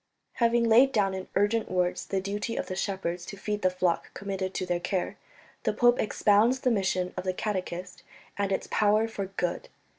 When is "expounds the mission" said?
5.99-7.13